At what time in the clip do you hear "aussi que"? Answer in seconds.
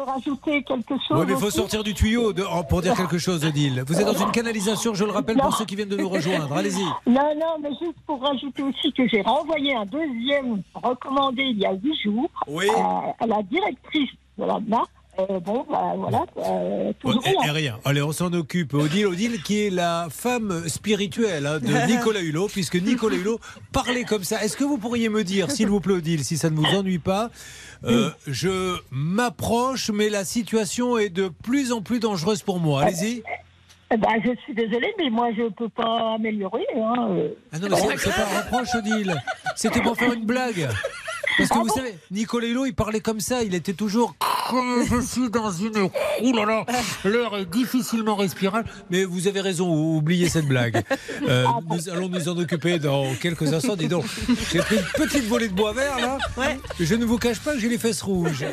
8.62-9.06